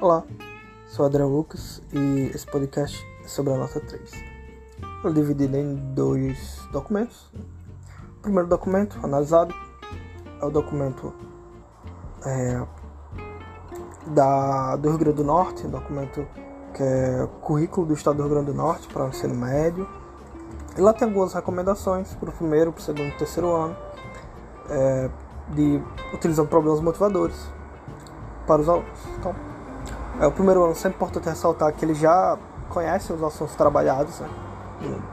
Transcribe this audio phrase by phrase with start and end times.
[0.00, 0.24] Olá,
[0.88, 4.10] sou André Lucas e esse podcast é sobre a nota 3.
[5.04, 7.30] Eu dividido em dois documentos.
[8.16, 9.54] O primeiro documento analisado
[10.40, 11.12] é o documento
[12.24, 12.66] é,
[14.06, 16.26] da, do Rio Grande do Norte, um documento
[16.72, 19.86] que é currículo do Estado do Rio Grande do Norte para o ensino médio.
[20.78, 23.76] E lá tem algumas recomendações para o primeiro, para o segundo e terceiro ano,
[24.70, 25.10] é,
[25.50, 25.82] de
[26.14, 27.36] utilizando problemas motivadores
[28.46, 28.98] para os alunos.
[29.18, 29.49] Então,
[30.20, 32.36] é, o primeiro ano sempre importante ressaltar que eles já
[32.68, 34.28] conhecem os assuntos trabalhados, né?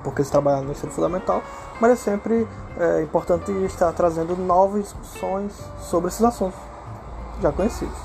[0.04, 1.42] porque eles trabalham no ensino fundamental,
[1.80, 6.60] mas é sempre é, importante estar trazendo novas discussões sobre esses assuntos
[7.42, 7.98] já conhecidos.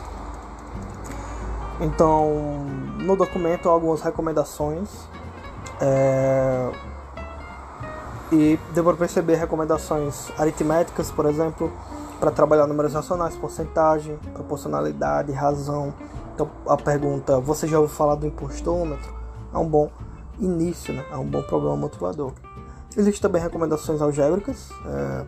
[1.80, 2.30] Então,
[2.98, 4.88] no documento há algumas recomendações
[5.80, 6.70] é,
[8.30, 11.72] e deu perceber recomendações aritméticas, por exemplo,
[12.20, 15.92] para trabalhar números racionais, porcentagem, proporcionalidade, razão.
[16.34, 19.12] Então a pergunta, você já ouviu falar do impostômetro?
[19.52, 19.90] É um bom
[20.38, 21.04] início, né?
[21.10, 22.32] é um bom problema motivador.
[22.96, 25.24] Existem também recomendações algébricas, é,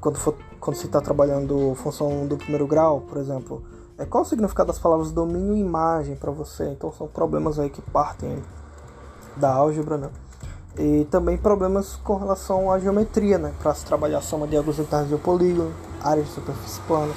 [0.00, 3.62] quando, for, quando se está trabalhando função do primeiro grau, por exemplo.
[3.96, 6.68] É, qual o significado das palavras domínio e imagem para você?
[6.68, 8.42] Então são problemas aí que partem
[9.36, 10.10] da álgebra, né?
[10.78, 13.52] E também problemas com relação à geometria, né?
[13.60, 17.16] Para se trabalhar soma de ângulos internos de um polígono, áreas de superfície planas.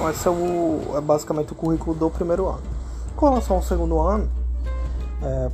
[0.00, 2.62] Então esse é, o, é basicamente o currículo do primeiro ano.
[3.14, 4.30] Com relação ao segundo ano,
[5.22, 5.50] é,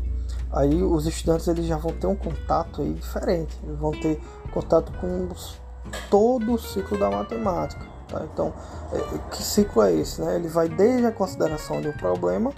[0.52, 3.58] aí os estudantes eles já vão ter um contato aí diferente.
[3.64, 4.20] Eles vão ter
[4.54, 5.60] contato com os,
[6.08, 7.84] todo o ciclo da matemática.
[8.06, 8.22] Tá?
[8.32, 8.54] Então,
[8.92, 10.20] é, que ciclo é esse?
[10.20, 10.36] Né?
[10.36, 12.52] Ele vai desde a consideração do problema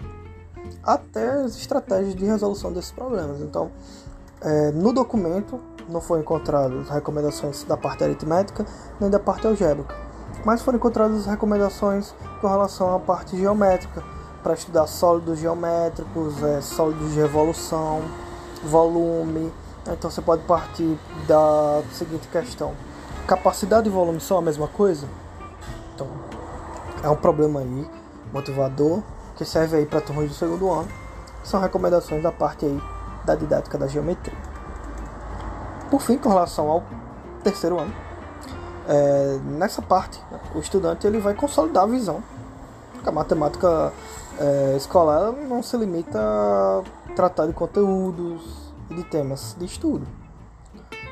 [0.82, 3.40] até as estratégias de resolução desses problemas.
[3.40, 3.70] Então,
[4.42, 5.58] é, no documento
[5.88, 8.66] não foram encontradas recomendações da parte aritmética
[9.00, 9.96] nem da parte algébrica,
[10.44, 14.02] mas foram encontradas recomendações com relação à parte geométrica,
[14.42, 18.02] para estudar sólidos geométricos, é, sólidos de revolução,
[18.64, 19.52] volume.
[19.86, 22.74] Então você pode partir da seguinte questão:
[23.26, 25.06] capacidade e volume são a mesma coisa?
[25.94, 26.06] Então
[27.02, 27.90] é um problema aí,
[28.32, 29.02] motivador,
[29.36, 30.88] que serve aí para turmas do segundo ano.
[31.44, 32.82] São recomendações da parte aí
[33.24, 34.36] da didática da geometria.
[35.90, 36.82] Por fim, com relação ao
[37.42, 37.94] terceiro ano,
[38.88, 40.18] é, nessa parte,
[40.54, 42.22] o estudante ele vai consolidar a visão.
[42.94, 43.92] Porque a matemática
[44.40, 46.82] é, escolar não se limita a
[47.14, 50.06] tratar de conteúdos e de temas de estudo,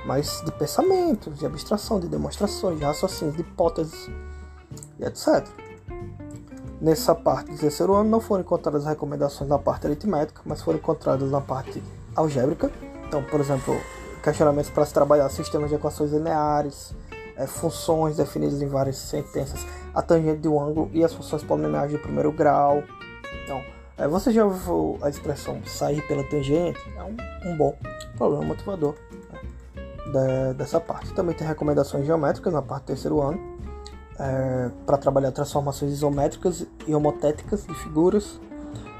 [0.06, 4.10] mas de pensamentos, de abstração, de demonstrações, de raciocínios, de hipóteses
[4.98, 5.46] e etc.
[6.80, 11.30] Nessa parte do terceiro ano não foram encontradas recomendações na parte aritmética, mas foram encontradas
[11.30, 11.82] na parte
[12.14, 12.70] algébrica.
[13.06, 13.78] Então, por exemplo,
[14.22, 16.94] questionamentos para se trabalhar sistemas de equações lineares,
[17.36, 19.64] é, funções definidas em várias sentenças,
[19.94, 22.82] a tangente de um ângulo e as funções polinomiais de primeiro grau.
[23.44, 23.62] Então,
[23.98, 26.78] é, você já ouviu a expressão sair pela tangente?
[26.96, 27.76] É um, um bom
[28.16, 28.94] problema motivador
[29.32, 29.40] né,
[30.06, 31.12] de, dessa parte.
[31.14, 33.38] Também tem recomendações geométricas na parte do terceiro ano,
[34.18, 38.40] é, para trabalhar transformações isométricas e homotéticas de figuras,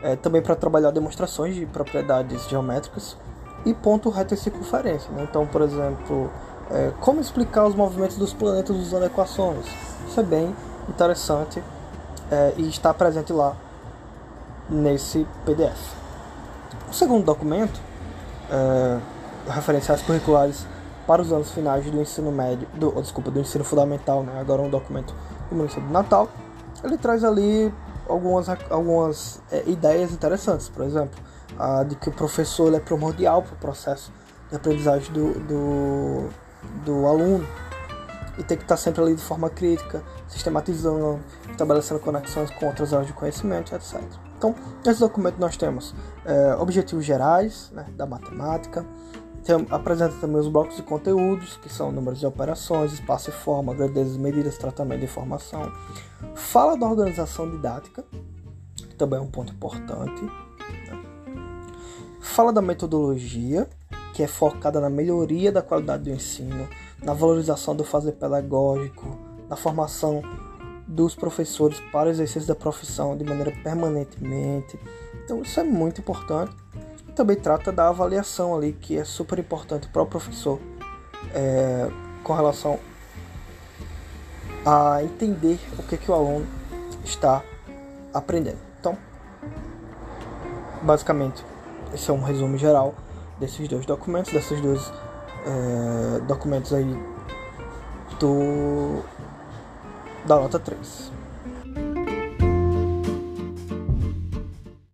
[0.03, 3.17] é, também para trabalhar demonstrações de propriedades geométricas
[3.65, 5.11] e ponto reto e circunferência.
[5.13, 5.27] Né?
[5.29, 6.31] Então, por exemplo,
[6.71, 9.66] é, como explicar os movimentos dos planetas usando equações?
[10.09, 10.54] Isso é bem
[10.88, 11.62] interessante
[12.31, 13.56] é, e está presente lá
[14.69, 15.94] nesse PDF.
[16.88, 17.81] O segundo documento,
[18.50, 18.99] é,
[19.49, 20.66] referenciais curriculares
[21.06, 24.41] para os anos finais do ensino médio, do, oh, desculpa, do ensino fundamental, né?
[24.41, 25.15] agora um documento
[25.48, 26.28] do município de Natal,
[26.83, 27.72] ele traz ali
[28.09, 31.19] algumas, algumas é, ideias interessantes, por exemplo,
[31.59, 34.12] a de que o professor é primordial para o processo
[34.50, 36.28] de aprendizagem do, do,
[36.84, 37.47] do aluno
[38.38, 43.06] e tem que estar sempre ali de forma crítica, sistematizando, estabelecendo conexões com outras áreas
[43.06, 44.03] de conhecimento, etc.
[44.37, 44.54] Então,
[44.84, 45.94] nesse documento nós temos
[46.25, 48.84] é, objetivos gerais né, da matemática,
[49.47, 53.72] tem, apresenta também os blocos de conteúdos, que são números de operações, espaço e forma,
[53.72, 55.72] grandezas, medidas, tratamento de informação.
[56.34, 58.04] Fala da organização didática,
[58.74, 60.22] que também é um ponto importante.
[60.24, 61.03] Né?
[62.21, 63.69] Fala da metodologia,
[64.16, 66.66] que é focada na melhoria da qualidade do ensino,
[67.03, 70.22] na valorização do fazer pedagógico, na formação
[70.86, 74.80] dos professores para o exercício da profissão de maneira permanentemente.
[75.22, 76.57] Então isso é muito importante.
[77.15, 80.59] Também trata da avaliação ali, que é super importante para o professor
[81.34, 81.91] é,
[82.24, 82.78] com relação
[84.65, 86.47] a entender o que, que o aluno
[87.04, 87.42] está
[88.15, 88.60] aprendendo.
[88.80, 88.97] Então,
[90.80, 91.45] basicamente,
[91.92, 92.95] esse é um resumo geral
[93.38, 94.92] desses dois documentos, desses dois
[95.47, 96.97] é, documentos aí
[98.18, 99.03] do
[100.24, 101.12] da nota 3.